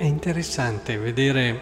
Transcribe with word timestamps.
È 0.00 0.04
interessante 0.04 0.96
vedere 0.96 1.60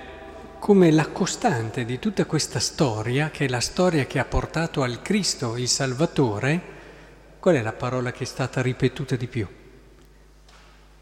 come 0.60 0.92
la 0.92 1.08
costante 1.08 1.84
di 1.84 1.98
tutta 1.98 2.24
questa 2.24 2.60
storia, 2.60 3.30
che 3.30 3.46
è 3.46 3.48
la 3.48 3.58
storia 3.58 4.06
che 4.06 4.20
ha 4.20 4.24
portato 4.24 4.84
al 4.84 5.02
Cristo, 5.02 5.56
il 5.56 5.66
Salvatore, 5.66 6.62
qual 7.40 7.56
è 7.56 7.62
la 7.62 7.72
parola 7.72 8.12
che 8.12 8.22
è 8.22 8.26
stata 8.26 8.62
ripetuta 8.62 9.16
di 9.16 9.26
più? 9.26 9.44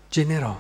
Generò. 0.09 0.59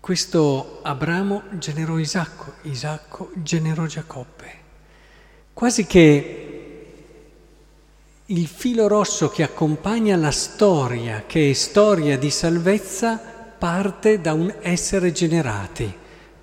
Questo 0.00 0.80
Abramo 0.82 1.44
generò 1.52 1.96
Isacco, 1.96 2.54
Isacco 2.62 3.30
generò 3.34 3.86
Giacobbe. 3.86 4.52
Quasi 5.52 5.86
che 5.86 6.92
il 8.26 8.46
filo 8.48 8.88
rosso 8.88 9.28
che 9.28 9.44
accompagna 9.44 10.16
la 10.16 10.32
storia, 10.32 11.22
che 11.24 11.50
è 11.50 11.52
storia 11.52 12.18
di 12.18 12.30
salvezza, 12.30 13.33
parte 13.64 14.20
da 14.20 14.34
un 14.34 14.54
essere 14.60 15.10
generati, 15.10 15.90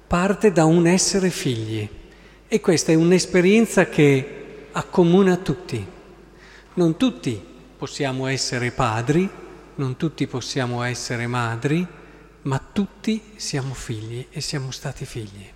parte 0.07 0.51
da 0.51 0.65
un 0.65 0.87
essere 0.87 1.29
figli. 1.29 1.87
E 2.47 2.59
questa 2.59 2.93
è 2.93 2.95
un'esperienza 2.95 3.85
che 3.89 4.69
accomuna 4.71 5.35
tutti. 5.35 5.85
Non 6.73 6.97
tutti 6.97 7.39
possiamo 7.77 8.25
essere 8.25 8.71
padri, 8.71 9.29
non 9.75 9.97
tutti 9.97 10.25
possiamo 10.25 10.81
essere 10.81 11.27
madri, 11.27 11.85
ma 12.41 12.59
tutti 12.73 13.21
siamo 13.35 13.75
figli 13.75 14.25
e 14.31 14.41
siamo 14.41 14.71
stati 14.71 15.05
figli. 15.05 15.47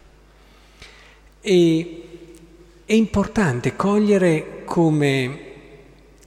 E 1.42 2.04
è 2.86 2.94
importante 2.94 3.76
cogliere 3.76 4.62
come 4.66 5.40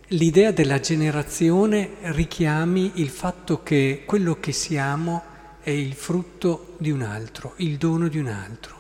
l'idea 0.09 0.50
della 0.50 0.81
generazione 0.81 1.91
richiami 2.00 2.92
il 2.94 3.09
fatto 3.09 3.62
che 3.62 4.03
quello 4.05 4.41
che 4.41 4.50
siamo 4.50 5.28
è 5.69 5.70
il 5.70 5.92
frutto 5.92 6.77
di 6.78 6.91
un 6.91 7.02
altro, 7.02 7.52
il 7.56 7.77
dono 7.77 8.08
di 8.08 8.19
un 8.19 8.28
altro. 8.28 8.74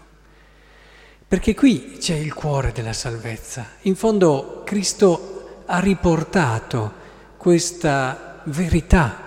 Perché 1.28 1.54
qui 1.54 1.98
c'è 1.98 2.14
il 2.14 2.32
cuore 2.32 2.72
della 2.72 2.94
salvezza. 2.94 3.72
In 3.82 3.94
fondo 3.94 4.62
Cristo 4.64 5.64
ha 5.66 5.80
riportato 5.80 6.90
questa 7.36 8.40
verità 8.44 9.26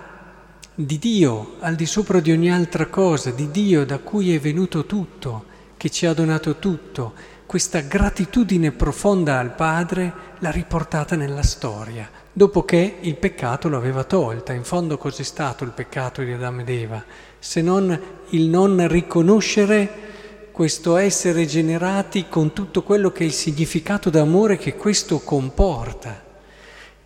di 0.74 0.98
Dio 0.98 1.54
al 1.60 1.76
di 1.76 1.86
sopra 1.86 2.18
di 2.18 2.32
ogni 2.32 2.50
altra 2.50 2.86
cosa, 2.86 3.30
di 3.30 3.48
Dio 3.52 3.86
da 3.86 3.98
cui 3.98 4.34
è 4.34 4.40
venuto 4.40 4.84
tutto, 4.84 5.44
che 5.76 5.88
ci 5.88 6.04
ha 6.06 6.14
donato 6.14 6.56
tutto, 6.56 7.12
questa 7.52 7.80
gratitudine 7.80 8.72
profonda 8.72 9.38
al 9.38 9.54
Padre 9.54 10.10
l'ha 10.38 10.50
riportata 10.50 11.16
nella 11.16 11.42
storia, 11.42 12.10
dopo 12.32 12.64
che 12.64 12.96
il 13.00 13.16
peccato 13.16 13.68
lo 13.68 13.76
aveva 13.76 14.04
tolta. 14.04 14.54
In 14.54 14.64
fondo 14.64 14.96
cos'è 14.96 15.22
stato 15.22 15.62
il 15.62 15.72
peccato 15.72 16.22
di 16.22 16.32
Adamo 16.32 16.62
ed 16.62 16.70
Eva? 16.70 17.04
Se 17.38 17.60
non 17.60 18.00
il 18.30 18.48
non 18.48 18.88
riconoscere 18.88 19.90
questo 20.50 20.96
essere 20.96 21.44
generati 21.44 22.24
con 22.26 22.54
tutto 22.54 22.82
quello 22.82 23.12
che 23.12 23.24
è 23.24 23.26
il 23.26 23.34
significato 23.34 24.08
d'amore 24.08 24.56
che 24.56 24.74
questo 24.74 25.18
comporta 25.18 26.22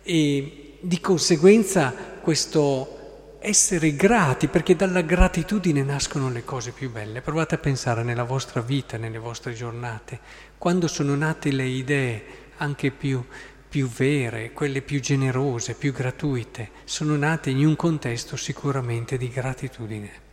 e 0.01 0.77
di 0.79 0.99
conseguenza 1.01 1.93
questo 2.21 2.96
essere 3.39 3.95
grati, 3.95 4.47
perché 4.47 4.75
dalla 4.75 5.01
gratitudine 5.01 5.83
nascono 5.83 6.29
le 6.29 6.43
cose 6.43 6.71
più 6.71 6.91
belle. 6.91 7.21
Provate 7.21 7.55
a 7.55 7.59
pensare 7.59 8.03
nella 8.03 8.23
vostra 8.23 8.61
vita, 8.61 8.97
nelle 8.97 9.17
vostre 9.17 9.53
giornate, 9.53 10.19
quando 10.57 10.87
sono 10.87 11.15
nate 11.15 11.51
le 11.51 11.65
idee 11.65 12.23
anche 12.57 12.91
più, 12.91 13.23
più 13.69 13.87
vere, 13.87 14.51
quelle 14.51 14.81
più 14.81 14.99
generose, 14.99 15.75
più 15.75 15.91
gratuite, 15.93 16.69
sono 16.83 17.15
nate 17.15 17.49
in 17.49 17.65
un 17.65 17.75
contesto 17.75 18.35
sicuramente 18.35 19.17
di 19.17 19.29
gratitudine. 19.29 20.25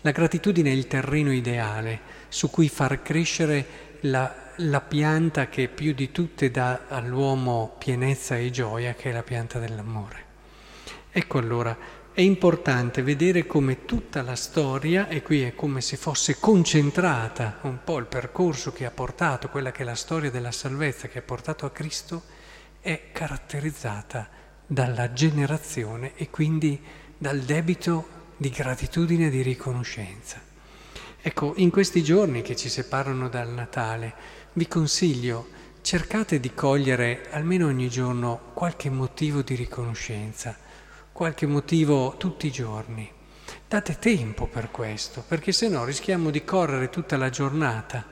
La 0.00 0.10
gratitudine 0.10 0.70
è 0.70 0.74
il 0.74 0.86
terreno 0.86 1.32
ideale 1.32 2.00
su 2.28 2.48
cui 2.50 2.68
far 2.68 3.02
crescere 3.02 3.84
la, 4.00 4.34
la 4.56 4.80
pianta 4.80 5.48
che 5.48 5.68
più 5.68 5.92
di 5.92 6.10
tutte 6.12 6.50
dà 6.50 6.86
all'uomo 6.88 7.74
pienezza 7.78 8.36
e 8.36 8.50
gioia, 8.50 8.94
che 8.94 9.10
è 9.10 9.12
la 9.12 9.22
pianta 9.22 9.58
dell'amore. 9.58 10.24
Ecco 11.10 11.38
allora, 11.38 11.76
è 12.16 12.22
importante 12.22 13.02
vedere 13.02 13.44
come 13.44 13.84
tutta 13.84 14.22
la 14.22 14.36
storia, 14.36 15.06
e 15.06 15.20
qui 15.20 15.42
è 15.42 15.54
come 15.54 15.82
se 15.82 15.98
fosse 15.98 16.38
concentrata 16.40 17.58
un 17.64 17.80
po' 17.84 17.98
il 17.98 18.06
percorso 18.06 18.72
che 18.72 18.86
ha 18.86 18.90
portato, 18.90 19.50
quella 19.50 19.70
che 19.70 19.82
è 19.82 19.84
la 19.84 19.94
storia 19.94 20.30
della 20.30 20.50
salvezza 20.50 21.08
che 21.08 21.18
ha 21.18 21.22
portato 21.22 21.66
a 21.66 21.70
Cristo, 21.70 22.22
è 22.80 23.10
caratterizzata 23.12 24.30
dalla 24.66 25.12
generazione 25.12 26.12
e 26.16 26.30
quindi 26.30 26.82
dal 27.18 27.40
debito 27.40 28.08
di 28.38 28.48
gratitudine 28.48 29.26
e 29.26 29.30
di 29.30 29.42
riconoscenza. 29.42 30.40
Ecco, 31.20 31.52
in 31.56 31.68
questi 31.68 32.02
giorni 32.02 32.40
che 32.40 32.56
ci 32.56 32.70
separano 32.70 33.28
dal 33.28 33.50
Natale, 33.50 34.14
vi 34.54 34.66
consiglio, 34.66 35.48
cercate 35.82 36.40
di 36.40 36.54
cogliere 36.54 37.26
almeno 37.30 37.66
ogni 37.66 37.90
giorno 37.90 38.52
qualche 38.54 38.88
motivo 38.88 39.42
di 39.42 39.54
riconoscenza 39.54 40.64
qualche 41.16 41.46
motivo 41.46 42.16
tutti 42.18 42.46
i 42.46 42.52
giorni. 42.52 43.10
Date 43.66 43.96
tempo 43.98 44.46
per 44.46 44.70
questo, 44.70 45.24
perché 45.26 45.50
se 45.50 45.66
no 45.66 45.86
rischiamo 45.86 46.28
di 46.28 46.44
correre 46.44 46.90
tutta 46.90 47.16
la 47.16 47.30
giornata 47.30 48.04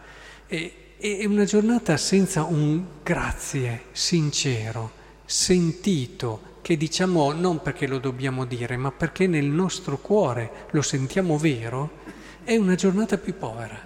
e, 0.47 0.95
e 0.97 1.27
una 1.27 1.45
giornata 1.45 1.99
senza 1.99 2.45
un 2.45 2.83
grazie 3.03 3.85
sincero, 3.93 4.91
sentito, 5.27 6.53
che 6.63 6.79
diciamo 6.79 7.33
non 7.33 7.61
perché 7.61 7.87
lo 7.87 7.99
dobbiamo 7.99 8.47
dire, 8.47 8.79
ma 8.79 8.91
perché 8.91 9.27
nel 9.27 9.45
nostro 9.45 9.99
cuore 9.99 10.67
lo 10.71 10.81
sentiamo 10.81 11.37
vero, 11.37 11.99
è 12.43 12.57
una 12.57 12.75
giornata 12.75 13.19
più 13.19 13.37
povera. 13.37 13.79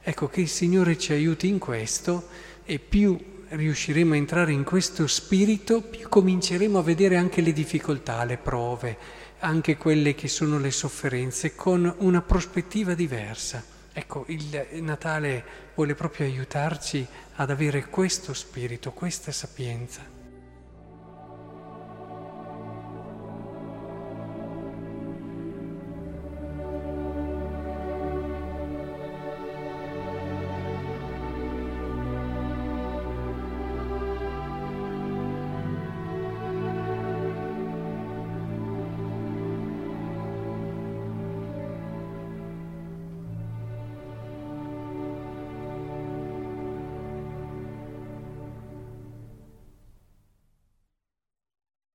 Ecco 0.00 0.28
che 0.28 0.40
il 0.40 0.48
Signore 0.48 0.96
ci 0.96 1.12
aiuti 1.12 1.48
in 1.48 1.58
questo 1.58 2.28
e 2.64 2.78
più 2.78 3.31
riusciremo 3.52 4.14
a 4.14 4.16
entrare 4.16 4.52
in 4.52 4.64
questo 4.64 5.06
spirito, 5.06 5.82
più 5.82 6.08
cominceremo 6.08 6.78
a 6.78 6.82
vedere 6.82 7.16
anche 7.16 7.40
le 7.40 7.52
difficoltà, 7.52 8.24
le 8.24 8.38
prove, 8.38 8.96
anche 9.40 9.76
quelle 9.76 10.14
che 10.14 10.28
sono 10.28 10.58
le 10.58 10.70
sofferenze, 10.70 11.54
con 11.54 11.92
una 11.98 12.22
prospettiva 12.22 12.94
diversa. 12.94 13.62
Ecco, 13.92 14.24
il 14.28 14.66
Natale 14.80 15.44
vuole 15.74 15.94
proprio 15.94 16.26
aiutarci 16.26 17.06
ad 17.36 17.50
avere 17.50 17.86
questo 17.86 18.32
spirito, 18.32 18.92
questa 18.92 19.32
sapienza. 19.32 20.21